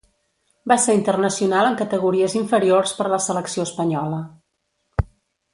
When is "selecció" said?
3.29-3.71